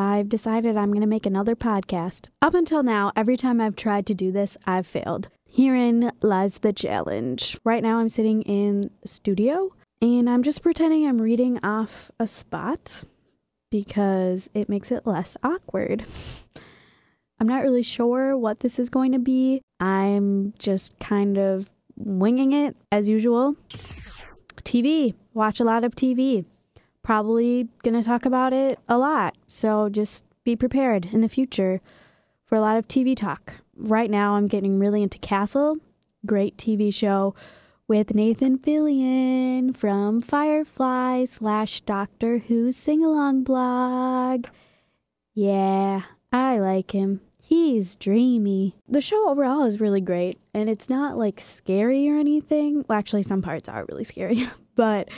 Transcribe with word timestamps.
I've 0.00 0.28
decided 0.28 0.76
I'm 0.76 0.90
going 0.90 1.00
to 1.00 1.08
make 1.08 1.26
another 1.26 1.56
podcast. 1.56 2.28
Up 2.40 2.54
until 2.54 2.84
now, 2.84 3.10
every 3.16 3.36
time 3.36 3.60
I've 3.60 3.74
tried 3.74 4.06
to 4.06 4.14
do 4.14 4.30
this, 4.30 4.56
I've 4.64 4.86
failed. 4.86 5.28
Herein 5.44 6.12
lies 6.22 6.58
the 6.58 6.72
challenge. 6.72 7.58
Right 7.64 7.82
now, 7.82 7.98
I'm 7.98 8.08
sitting 8.08 8.42
in 8.42 8.92
studio 9.04 9.74
and 10.00 10.30
I'm 10.30 10.44
just 10.44 10.62
pretending 10.62 11.04
I'm 11.04 11.20
reading 11.20 11.58
off 11.64 12.12
a 12.20 12.28
spot 12.28 13.02
because 13.72 14.48
it 14.54 14.68
makes 14.68 14.92
it 14.92 15.04
less 15.04 15.36
awkward. 15.42 16.04
I'm 17.40 17.48
not 17.48 17.64
really 17.64 17.82
sure 17.82 18.36
what 18.36 18.60
this 18.60 18.78
is 18.78 18.90
going 18.90 19.10
to 19.12 19.18
be. 19.18 19.62
I'm 19.80 20.54
just 20.60 20.96
kind 21.00 21.38
of 21.38 21.68
winging 21.96 22.52
it 22.52 22.76
as 22.92 23.08
usual. 23.08 23.56
TV, 24.62 25.14
watch 25.34 25.58
a 25.58 25.64
lot 25.64 25.82
of 25.82 25.96
TV. 25.96 26.44
Probably 27.08 27.68
going 27.82 27.94
to 27.94 28.06
talk 28.06 28.26
about 28.26 28.52
it 28.52 28.78
a 28.86 28.98
lot. 28.98 29.34
So 29.46 29.88
just 29.88 30.26
be 30.44 30.54
prepared 30.54 31.06
in 31.06 31.22
the 31.22 31.28
future 31.30 31.80
for 32.44 32.54
a 32.54 32.60
lot 32.60 32.76
of 32.76 32.86
TV 32.86 33.16
talk. 33.16 33.54
Right 33.78 34.10
now, 34.10 34.34
I'm 34.34 34.46
getting 34.46 34.78
really 34.78 35.02
into 35.02 35.16
Castle, 35.16 35.78
great 36.26 36.58
TV 36.58 36.92
show 36.92 37.34
with 37.86 38.14
Nathan 38.14 38.58
Fillion 38.58 39.74
from 39.74 40.20
Firefly 40.20 41.24
slash 41.24 41.80
Doctor 41.80 42.40
Horrible's 42.40 42.76
sing 42.76 43.02
along 43.02 43.42
blog. 43.42 44.48
Yeah, 45.32 46.02
I 46.30 46.58
like 46.58 46.90
him. 46.90 47.22
He's 47.40 47.96
dreamy. 47.96 48.74
The 48.86 49.00
show 49.00 49.30
overall 49.30 49.64
is 49.64 49.80
really 49.80 50.02
great, 50.02 50.38
and 50.52 50.68
it's 50.68 50.90
not 50.90 51.16
like 51.16 51.40
scary 51.40 52.06
or 52.10 52.18
anything. 52.18 52.84
Well, 52.86 52.98
actually, 52.98 53.22
some 53.22 53.40
parts 53.40 53.66
are 53.66 53.86
really 53.88 54.04
scary, 54.04 54.42
but 54.74 55.08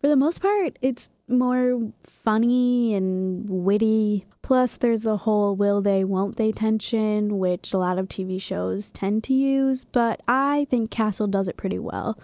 for 0.00 0.08
the 0.08 0.16
most 0.16 0.42
part, 0.42 0.76
it's 0.82 1.08
more 1.28 1.92
funny 2.02 2.94
and 2.94 3.48
witty. 3.48 4.26
Plus, 4.42 4.76
there's 4.76 5.06
a 5.06 5.16
whole 5.16 5.56
will 5.56 5.82
they, 5.82 6.04
won't 6.04 6.36
they 6.36 6.52
tension, 6.52 7.38
which 7.38 7.74
a 7.74 7.78
lot 7.78 7.98
of 7.98 8.08
TV 8.08 8.40
shows 8.40 8.92
tend 8.92 9.24
to 9.24 9.34
use, 9.34 9.84
but 9.84 10.20
I 10.28 10.66
think 10.70 10.90
Castle 10.90 11.26
does 11.26 11.48
it 11.48 11.56
pretty 11.56 11.78
well. 11.78 12.18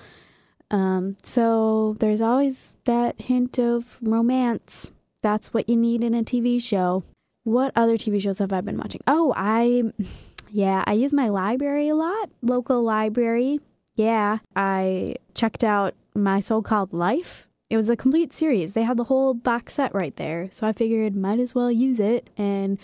Um, 0.70 1.16
so 1.22 1.96
there's 1.98 2.22
always 2.22 2.76
that 2.84 3.20
hint 3.20 3.58
of 3.58 3.98
romance. 4.02 4.92
That's 5.20 5.52
what 5.52 5.68
you 5.68 5.76
need 5.76 6.02
in 6.02 6.14
a 6.14 6.22
TV 6.22 6.62
show. 6.62 7.04
What 7.44 7.72
other 7.74 7.96
TV 7.96 8.22
shows 8.22 8.38
have 8.38 8.52
I 8.52 8.60
been 8.60 8.78
watching? 8.78 9.02
Oh, 9.06 9.34
I, 9.36 9.82
yeah, 10.50 10.84
I 10.86 10.92
use 10.92 11.12
my 11.12 11.28
library 11.28 11.88
a 11.88 11.94
lot, 11.96 12.30
local 12.40 12.82
library. 12.82 13.58
Yeah, 13.94 14.38
I 14.56 15.16
checked 15.34 15.64
out 15.64 15.94
My 16.14 16.40
So 16.40 16.62
Called 16.62 16.92
Life. 16.92 17.48
It 17.72 17.76
was 17.76 17.88
a 17.88 17.96
complete 17.96 18.34
series. 18.34 18.74
They 18.74 18.82
had 18.82 18.98
the 18.98 19.04
whole 19.04 19.32
box 19.32 19.72
set 19.72 19.94
right 19.94 20.14
there. 20.16 20.46
So 20.50 20.66
I 20.66 20.74
figured 20.74 21.16
might 21.16 21.40
as 21.40 21.54
well 21.54 21.72
use 21.72 22.00
it 22.00 22.28
and 22.36 22.78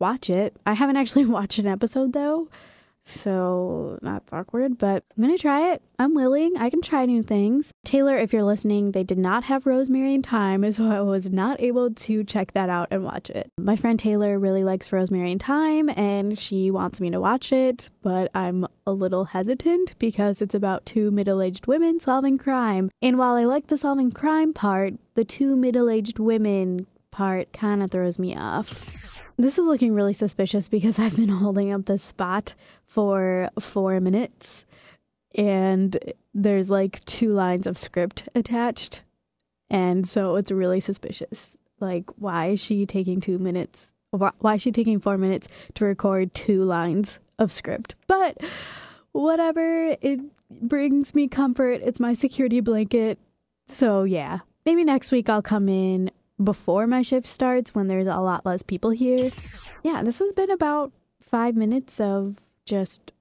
watch 0.00 0.28
it. 0.28 0.56
I 0.66 0.72
haven't 0.72 0.96
actually 0.96 1.26
watched 1.36 1.60
an 1.60 1.68
episode 1.68 2.12
though. 2.12 2.48
So 3.04 3.98
that's 4.00 4.32
awkward, 4.32 4.78
but 4.78 5.04
I'm 5.16 5.22
gonna 5.22 5.38
try 5.38 5.72
it. 5.72 5.82
I'm 5.98 6.14
willing. 6.14 6.56
I 6.56 6.70
can 6.70 6.82
try 6.82 7.04
new 7.04 7.22
things. 7.22 7.72
Taylor, 7.84 8.16
if 8.16 8.32
you're 8.32 8.44
listening, 8.44 8.92
they 8.92 9.04
did 9.04 9.18
not 9.18 9.44
have 9.44 9.66
Rosemary 9.66 10.14
and 10.14 10.24
Thyme, 10.24 10.70
so 10.72 10.90
I 10.90 11.00
was 11.00 11.30
not 11.30 11.60
able 11.60 11.90
to 11.90 12.24
check 12.24 12.52
that 12.52 12.68
out 12.68 12.88
and 12.90 13.04
watch 13.04 13.30
it. 13.30 13.50
My 13.58 13.76
friend 13.76 13.98
Taylor 13.98 14.38
really 14.38 14.64
likes 14.64 14.92
Rosemary 14.92 15.32
and 15.32 15.42
Thyme 15.42 15.90
and 15.90 16.38
she 16.38 16.70
wants 16.70 17.00
me 17.00 17.10
to 17.10 17.20
watch 17.20 17.52
it, 17.52 17.90
but 18.02 18.30
I'm 18.34 18.66
a 18.86 18.92
little 18.92 19.26
hesitant 19.26 19.98
because 19.98 20.40
it's 20.40 20.54
about 20.54 20.86
two 20.86 21.10
middle 21.10 21.42
aged 21.42 21.66
women 21.66 22.00
solving 22.00 22.38
crime. 22.38 22.90
And 23.00 23.18
while 23.18 23.34
I 23.34 23.44
like 23.44 23.66
the 23.66 23.78
solving 23.78 24.12
crime 24.12 24.52
part, 24.52 24.94
the 25.14 25.24
two 25.24 25.56
middle 25.56 25.90
aged 25.90 26.18
women 26.18 26.86
part 27.10 27.52
kind 27.52 27.82
of 27.82 27.90
throws 27.90 28.18
me 28.18 28.36
off. 28.36 29.11
This 29.36 29.58
is 29.58 29.66
looking 29.66 29.94
really 29.94 30.12
suspicious 30.12 30.68
because 30.68 30.98
I've 31.00 31.16
been 31.16 31.28
holding 31.28 31.72
up 31.72 31.86
this 31.86 32.02
spot 32.02 32.54
for 32.86 33.48
four 33.58 34.00
minutes 34.00 34.66
and 35.34 35.96
there's 36.34 36.70
like 36.70 37.04
two 37.04 37.32
lines 37.32 37.66
of 37.66 37.78
script 37.78 38.28
attached. 38.34 39.04
And 39.70 40.06
so 40.06 40.36
it's 40.36 40.50
really 40.50 40.80
suspicious. 40.80 41.56
Like, 41.80 42.04
why 42.16 42.46
is 42.48 42.62
she 42.62 42.86
taking 42.86 43.20
two 43.20 43.38
minutes? 43.38 43.92
Why 44.10 44.54
is 44.54 44.62
she 44.62 44.72
taking 44.72 45.00
four 45.00 45.16
minutes 45.16 45.48
to 45.74 45.86
record 45.86 46.34
two 46.34 46.64
lines 46.64 47.18
of 47.38 47.50
script? 47.50 47.94
But 48.06 48.38
whatever, 49.12 49.96
it 50.02 50.20
brings 50.50 51.14
me 51.14 51.28
comfort. 51.28 51.80
It's 51.82 51.98
my 51.98 52.12
security 52.12 52.60
blanket. 52.60 53.18
So, 53.66 54.04
yeah, 54.04 54.40
maybe 54.66 54.84
next 54.84 55.12
week 55.12 55.30
I'll 55.30 55.42
come 55.42 55.68
in 55.68 56.10
before 56.42 56.86
my 56.86 57.02
shift 57.02 57.26
starts 57.26 57.74
when 57.74 57.88
there's 57.88 58.06
a 58.06 58.18
lot 58.18 58.46
less 58.46 58.62
people 58.62 58.90
here. 58.90 59.30
Yeah, 59.82 60.02
this 60.02 60.18
has 60.18 60.32
been 60.34 60.50
about 60.50 60.92
five 61.20 61.56
minutes 61.56 62.00
of 62.00 62.38
just 62.66 63.12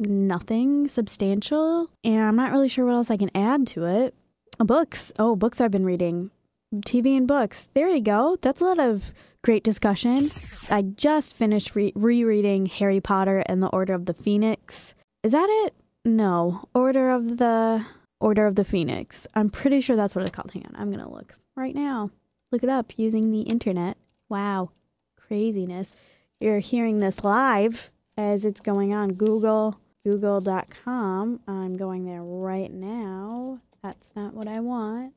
nothing 0.00 0.88
substantial, 0.88 1.90
and 2.04 2.20
I'm 2.22 2.36
not 2.36 2.52
really 2.52 2.68
sure 2.68 2.86
what 2.86 2.94
else 2.94 3.10
I 3.10 3.16
can 3.16 3.30
add 3.34 3.66
to 3.68 3.84
it. 3.84 4.14
Books. 4.58 5.12
Oh, 5.18 5.36
books 5.36 5.60
I've 5.60 5.70
been 5.70 5.84
reading. 5.84 6.30
TV 6.74 7.16
and 7.16 7.26
books. 7.26 7.70
There 7.74 7.88
you 7.88 8.00
go. 8.00 8.36
That's 8.40 8.60
a 8.60 8.64
lot 8.64 8.78
of 8.78 9.12
great 9.42 9.64
discussion. 9.64 10.30
I 10.68 10.82
just 10.82 11.34
finished 11.34 11.74
re- 11.74 11.92
rereading 11.94 12.66
Harry 12.66 13.00
Potter 13.00 13.42
and 13.46 13.62
the 13.62 13.68
Order 13.68 13.94
of 13.94 14.06
the 14.06 14.14
Phoenix. 14.14 14.94
Is 15.22 15.32
that 15.32 15.48
it? 15.64 15.74
No. 16.04 16.64
Order 16.74 17.10
of 17.10 17.38
the 17.38 17.86
Order 18.20 18.46
of 18.46 18.56
the 18.56 18.64
Phoenix. 18.64 19.26
I'm 19.34 19.48
pretty 19.48 19.80
sure 19.80 19.96
that's 19.96 20.14
what 20.14 20.22
it's 20.22 20.30
called. 20.30 20.50
Hang 20.52 20.66
on. 20.66 20.80
I'm 20.80 20.90
going 20.90 21.04
to 21.04 21.10
look 21.10 21.36
right 21.56 21.74
now 21.74 22.10
look 22.50 22.62
it 22.62 22.68
up 22.68 22.92
using 22.96 23.30
the 23.30 23.42
internet. 23.42 23.96
Wow, 24.28 24.70
craziness. 25.16 25.94
You're 26.40 26.58
hearing 26.60 27.00
this 27.00 27.24
live 27.24 27.90
as 28.16 28.44
it's 28.44 28.60
going 28.60 28.94
on 28.94 29.14
Google, 29.14 29.80
google.com. 30.04 31.40
I'm 31.46 31.76
going 31.76 32.04
there 32.04 32.22
right 32.22 32.72
now. 32.72 33.58
That's 33.82 34.12
not 34.14 34.34
what 34.34 34.48
I 34.48 34.60
want. 34.60 35.14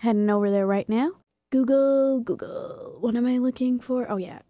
Heading 0.00 0.30
over 0.30 0.50
there 0.50 0.66
right 0.66 0.88
now. 0.88 1.12
Google, 1.50 2.20
Google. 2.20 2.98
What 3.00 3.16
am 3.16 3.26
I 3.26 3.38
looking 3.38 3.80
for? 3.80 4.10
Oh 4.10 4.16
yeah. 4.16 4.40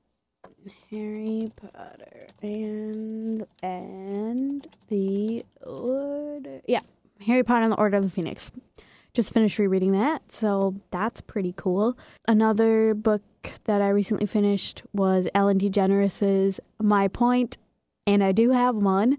Harry 0.90 1.50
Potter 1.56 2.26
and 2.42 3.46
and 3.62 4.66
the 4.88 5.44
order. 5.62 6.60
Yeah, 6.66 6.80
Harry 7.24 7.42
Potter 7.42 7.64
and 7.64 7.72
the 7.72 7.78
Order 7.78 7.98
of 7.98 8.02
the 8.02 8.10
Phoenix 8.10 8.52
just 9.14 9.32
finished 9.32 9.58
rereading 9.58 9.92
that, 9.92 10.30
so 10.30 10.76
that's 10.90 11.20
pretty 11.20 11.54
cool. 11.56 11.96
Another 12.28 12.94
book 12.94 13.22
that 13.64 13.80
I 13.80 13.88
recently 13.88 14.26
finished 14.26 14.82
was 14.92 15.28
Ellen 15.34 15.58
DeGeneres's 15.58 16.60
My 16.80 17.08
Point, 17.08 17.58
and 18.06 18.22
I 18.22 18.32
do 18.32 18.50
have 18.50 18.76
one 18.76 19.18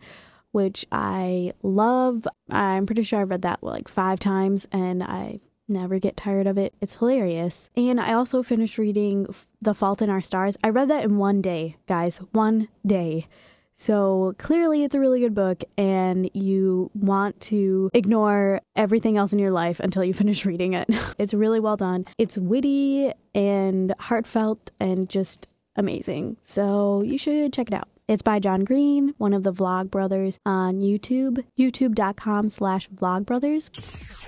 which 0.51 0.85
I 0.91 1.53
love. 1.63 2.27
I'm 2.49 2.85
pretty 2.85 3.03
sure 3.03 3.21
I've 3.21 3.29
read 3.29 3.41
that 3.43 3.63
like 3.63 3.87
5 3.87 4.19
times 4.19 4.67
and 4.71 5.01
I 5.01 5.39
never 5.67 5.99
get 5.99 6.17
tired 6.17 6.47
of 6.47 6.57
it. 6.57 6.73
It's 6.81 6.97
hilarious. 6.97 7.69
And 7.75 7.99
I 7.99 8.13
also 8.13 8.43
finished 8.43 8.77
reading 8.77 9.27
The 9.61 9.73
Fault 9.73 10.01
in 10.01 10.09
Our 10.09 10.21
Stars. 10.21 10.57
I 10.63 10.69
read 10.69 10.89
that 10.89 11.05
in 11.05 11.17
one 11.17 11.41
day, 11.41 11.77
guys, 11.87 12.17
one 12.31 12.67
day. 12.85 13.27
So 13.73 14.35
clearly, 14.37 14.83
it's 14.83 14.95
a 14.95 14.99
really 14.99 15.19
good 15.19 15.33
book, 15.33 15.63
and 15.77 16.29
you 16.33 16.91
want 16.93 17.39
to 17.41 17.89
ignore 17.93 18.61
everything 18.75 19.17
else 19.17 19.33
in 19.33 19.39
your 19.39 19.51
life 19.51 19.79
until 19.79 20.03
you 20.03 20.13
finish 20.21 20.45
reading 20.45 20.73
it. 20.73 20.87
it's 21.17 21.33
really 21.33 21.59
well 21.59 21.77
done. 21.77 22.05
It's 22.17 22.37
witty 22.37 23.11
and 23.33 23.93
heartfelt 23.99 24.71
and 24.79 25.09
just 25.09 25.47
amazing. 25.75 26.37
So 26.41 27.01
you 27.01 27.17
should 27.17 27.53
check 27.53 27.67
it 27.67 27.73
out. 27.73 27.87
It's 28.07 28.21
by 28.21 28.39
John 28.39 28.65
Green, 28.65 29.13
one 29.19 29.31
of 29.31 29.43
the 29.43 29.53
Vlogbrothers 29.53 30.37
on 30.45 30.81
YouTube, 30.81 31.45
youtube.com 31.57 32.49
slash 32.49 32.89
vlogbrothers. 32.89 33.69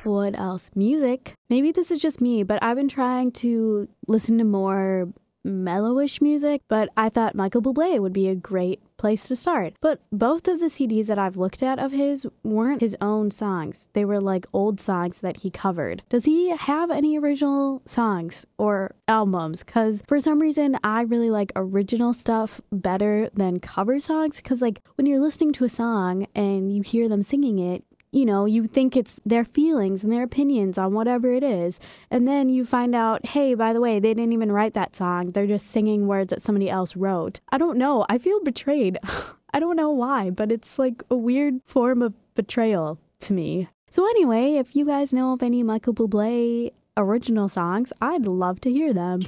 What 0.06 0.40
else? 0.40 0.72
Music. 0.74 1.34
Maybe 1.50 1.74
this 1.74 1.92
is 1.92 2.02
just 2.02 2.22
me, 2.22 2.44
but 2.44 2.64
I've 2.64 2.78
been 2.78 2.88
trying 2.88 3.32
to 3.34 3.90
listen 4.08 4.38
to 4.38 4.46
more 4.46 5.09
mellowish 5.46 6.22
music, 6.22 6.62
but 6.70 6.88
I 6.96 7.09
thought 7.09 7.35
Michael 7.35 7.62
Bublé 7.62 8.00
would 8.00 8.14
be 8.14 8.29
a 8.29 8.35
great 8.35 8.82
place 9.03 9.28
to 9.28 9.35
start. 9.35 9.73
But 9.82 10.00
both 10.14 10.47
of 10.47 10.61
the 10.61 10.67
CDs 10.67 11.08
that 11.08 11.20
I've 11.20 11.35
looked 11.35 11.61
at 11.61 11.78
of 11.78 11.91
his 11.91 12.26
weren't 12.41 12.79
his 12.79 12.96
own 13.02 13.32
songs. 13.32 13.90
They 13.91 14.05
were 14.05 14.22
like 14.22 14.46
old 14.53 14.79
songs 14.79 15.20
that 15.20 15.41
he 15.41 15.50
covered. 15.50 16.03
Does 16.08 16.23
he 16.23 16.52
have 16.55 16.90
any 16.90 17.20
original 17.20 17.82
songs 17.85 18.46
or 18.58 18.96
albums? 19.09 19.61
Because 19.61 20.02
for 20.08 20.22
some 20.22 20.40
reason, 20.40 20.78
I 20.85 21.02
really 21.02 21.29
like 21.29 21.52
original 21.53 22.14
stuff 22.14 22.61
better 22.72 23.29
than 23.34 23.59
cover 23.59 24.00
songs. 24.00 24.38
Because, 24.38 24.61
like, 24.61 24.79
when 24.96 25.05
you're 25.05 25.20
listening 25.20 25.52
to 25.53 25.66
a 25.66 25.70
song 25.70 26.26
and 26.34 26.73
you 26.73 26.82
hear 26.82 27.09
them 27.09 27.23
singing 27.23 27.59
it, 27.59 27.84
you 28.14 28.26
know, 28.26 28.46
you 28.46 28.66
think 28.66 28.96
it's 28.96 29.20
their 29.26 29.44
feelings 29.44 30.04
and 30.04 30.14
their 30.14 30.24
opinions 30.24 30.78
on 30.78 30.94
whatever 30.94 31.32
it 31.32 31.44
is. 31.44 31.80
And 32.12 32.28
then 32.28 32.48
you 32.48 32.64
find 32.64 32.94
out, 32.94 33.26
hey, 33.26 33.56
by 33.56 33.74
the 33.74 33.82
way, 33.82 34.00
they 34.00 34.14
didn't 34.14 34.34
even 34.34 34.52
write 34.52 34.76
that 34.76 34.96
song. 34.96 35.32
They're 35.32 35.48
just 35.48 35.68
singing 35.68 36.06
words 36.06 36.30
that 36.30 36.42
somebody 36.42 36.70
else 36.70 36.96
wrote. 36.96 37.40
I 37.50 37.58
don't 37.58 37.78
know. 37.78 38.06
I 38.10 38.20
feel 38.20 38.40
betrayed. 38.44 39.00
I 39.54 39.60
don't 39.60 39.76
know 39.76 39.90
why, 39.90 40.30
but 40.30 40.52
it's 40.52 40.78
like 40.78 41.04
a 41.10 41.16
weird 41.16 41.62
form 41.66 42.02
of 42.02 42.14
betrayal 42.36 43.00
to 43.22 43.34
me. 43.34 43.68
So, 43.90 44.06
anyway, 44.06 44.56
if 44.56 44.76
you 44.76 44.86
guys 44.86 45.14
know 45.14 45.34
of 45.34 45.44
any 45.44 45.62
Michael 45.62 45.94
Bublé 45.94 46.72
original 46.98 47.48
songs, 47.48 47.94
I'd 48.02 48.26
love 48.26 48.62
to 48.62 48.72
hear 48.72 48.94
them. 48.94 49.22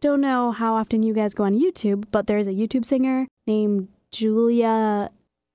don't 0.00 0.20
know 0.20 0.52
how 0.52 0.74
often 0.74 1.02
you 1.02 1.14
guys 1.14 1.34
go 1.34 1.44
on 1.44 1.58
YouTube, 1.58 2.04
but 2.10 2.26
there's 2.26 2.46
a 2.46 2.52
YouTube 2.52 2.84
singer 2.84 3.26
named 3.46 3.88
Julia 4.10 5.10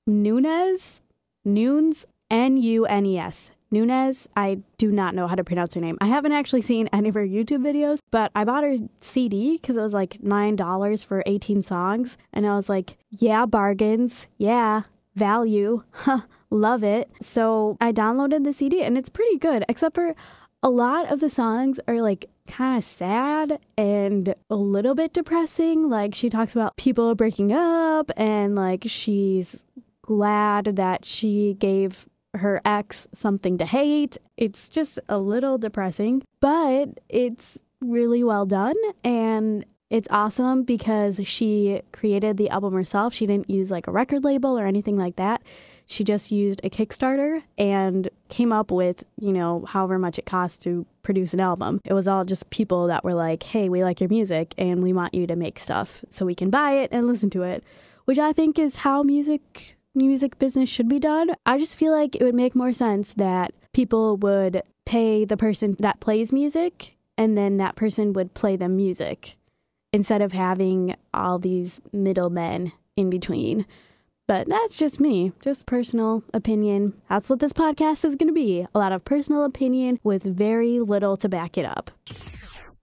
Nunez. 0.08 1.00
Nunes, 1.44 2.06
N 2.31 2.57
U 2.57 2.86
N 2.86 3.06
E 3.06 3.19
S. 3.19 3.51
Nunes, 3.74 4.28
I 4.36 4.60
do 4.78 4.92
not 4.92 5.16
know 5.16 5.28
how 5.28 5.36
to 5.36 5.44
pronounce 5.45 5.75
her 5.75 5.81
name. 5.81 5.98
I 6.01 6.07
haven't 6.07 6.33
actually 6.33 6.62
seen 6.62 6.89
any 6.92 7.07
of 7.07 7.16
her 7.16 7.25
YouTube 7.25 7.63
videos, 7.63 8.00
but 8.12 8.31
I 8.36 8.44
bought 8.44 8.66
her 8.66 8.75
CD 9.00 9.57
because 9.57 9.78
it 9.78 9.81
was 9.81 9.94
like 9.94 10.22
$9 10.22 11.06
for 11.06 11.24
18 11.25 11.62
songs. 11.62 12.18
And 12.33 12.45
I 12.45 12.56
was 12.56 12.68
like, 12.68 12.98
yeah, 13.12 13.45
bargains. 13.45 14.28
Yeah, 14.38 14.83
value. 15.16 15.83
Love 16.50 16.83
it. 16.83 17.10
So 17.22 17.78
I 17.80 17.94
downloaded 17.94 18.44
the 18.44 18.51
CD 18.51 18.84
and 18.84 18.98
it's 18.98 19.07
pretty 19.07 19.38
good, 19.38 19.63
except 19.69 19.95
for 19.95 20.16
a 20.62 20.69
lot 20.69 21.10
of 21.10 21.22
the 21.22 21.30
songs 21.30 21.80
are 21.88 22.01
like 22.01 22.30
kind 22.48 22.77
of 22.77 22.84
sad 22.84 23.57
and 23.77 24.36
a 24.50 24.56
little 24.56 24.95
bit 24.95 25.13
depressing. 25.13 25.89
Like 25.89 26.13
she 26.13 26.30
talks 26.30 26.54
about 26.54 26.75
people 26.75 27.16
breaking 27.16 27.54
up 27.54 28.12
and 28.18 28.54
like 28.54 28.84
she's 28.88 29.63
glad 30.01 30.66
that 30.75 31.06
she 31.06 31.56
gave 31.57 32.10
her 32.36 32.62
ex 32.66 33.07
something 33.13 33.57
to 33.57 33.66
hate. 33.66 34.18
It's 34.38 34.69
just 34.69 35.00
a 35.10 35.18
little 35.18 35.57
depressing, 35.57 36.24
but 36.39 37.00
it's 37.10 37.63
really 37.81 38.24
well 38.24 38.45
done 38.45 38.75
and 39.04 39.66
it's 39.92 40.07
awesome 40.10 40.63
because 40.63 41.19
she 41.25 41.81
created 41.92 42.38
the 42.38 42.50
album 42.50 42.74
herself. 42.74 43.13
She 43.13 43.25
didn't 43.25 43.50
use 43.50 43.69
like 43.69 43.88
a 43.88 43.92
record 43.92 44.24
label 44.24 44.57
or 44.57 44.66
anything 44.66 44.98
like 44.98 45.18
that. 45.18 45.44
She 45.86 46.06
just 46.06 46.31
used 46.31 46.62
a 46.63 46.69
Kickstarter 46.69 47.44
and 47.57 48.07
came 48.30 48.54
up 48.54 48.72
with, 48.72 49.04
you 49.19 49.34
know, 49.34 49.66
however 49.68 50.00
much 50.00 50.18
it 50.18 50.25
costs 50.25 50.57
to 50.60 50.86
produce 51.04 51.34
an 51.34 51.42
album. 51.42 51.81
It 51.84 51.92
was 51.92 52.07
all 52.07 52.24
just 52.24 52.50
people 52.51 52.88
that 52.88 53.04
were 53.04 53.13
like, 53.13 53.44
hey, 53.44 53.68
we 53.68 53.84
like 53.84 54.00
your 54.00 54.07
music 54.07 54.54
and 54.57 54.81
we 54.81 54.94
want 54.94 55.13
you 55.13 55.27
to 55.27 55.36
make 55.36 55.60
stuff 55.60 56.06
so 56.10 56.25
we 56.25 56.36
can 56.36 56.50
buy 56.50 56.72
it 56.72 56.94
and 56.94 57.06
listen 57.06 57.30
to 57.31 57.44
it, 57.44 57.66
which 58.06 58.18
I 58.18 58.31
think 58.31 58.57
is 58.57 58.77
how 58.77 59.04
music 59.04 59.75
music 59.93 60.39
business 60.39 60.69
should 60.69 60.88
be 60.88 60.99
done. 60.99 61.29
I 61.45 61.57
just 61.57 61.77
feel 61.77 61.91
like 61.91 62.15
it 62.15 62.23
would 62.23 62.35
make 62.35 62.55
more 62.55 62.73
sense 62.73 63.13
that 63.13 63.53
people 63.73 64.17
would 64.17 64.61
pay 64.85 65.25
the 65.25 65.38
person 65.38 65.75
that 65.79 65.99
plays 65.99 66.33
music 66.33 66.95
and 67.17 67.38
then 67.38 67.57
that 67.57 67.75
person 67.75 68.13
would 68.13 68.33
play 68.33 68.55
them 68.55 68.75
music 68.75 69.38
instead 69.93 70.21
of 70.21 70.31
having 70.31 70.95
all 71.13 71.38
these 71.38 71.81
middlemen 71.91 72.71
in 72.95 73.09
between. 73.09 73.65
But 74.27 74.47
that's 74.47 74.77
just 74.77 75.01
me, 75.01 75.33
just 75.43 75.65
personal 75.65 76.23
opinion. 76.33 76.93
That's 77.09 77.29
what 77.29 77.39
this 77.39 77.53
podcast 77.53 78.05
is 78.05 78.15
going 78.15 78.29
to 78.29 78.33
be 78.33 78.65
a 78.73 78.79
lot 78.79 78.93
of 78.93 79.03
personal 79.03 79.43
opinion 79.43 79.99
with 80.03 80.23
very 80.23 80.79
little 80.79 81.17
to 81.17 81.27
back 81.27 81.57
it 81.57 81.65
up. 81.65 81.91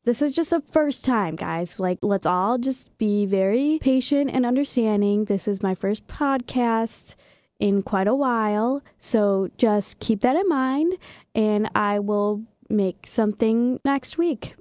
This 0.09 0.23
is 0.23 0.33
just 0.33 0.55
a 0.55 0.63
first 0.63 1.05
time, 1.05 1.37
guys. 1.37 1.79
Like, 1.79 1.99
let's 2.01 2.25
all 2.25 2.57
just 2.57 2.97
be 2.97 3.27
very 3.27 3.79
patient 3.83 4.31
and 4.33 4.47
understanding. 4.47 5.27
This 5.27 5.47
is 5.47 5.63
my 5.63 5.75
first 5.75 6.07
podcast 6.07 7.15
in 7.61 7.83
quite 7.83 8.09
a 8.09 8.15
while. 8.15 8.83
So 8.97 9.51
just 9.59 10.01
keep 10.01 10.23
that 10.23 10.35
in 10.35 10.49
mind, 10.49 10.95
and 11.35 11.69
I 11.75 11.99
will 11.99 12.43
make 12.71 13.07
something 13.07 13.81
next 13.85 14.17
week. 14.17 14.55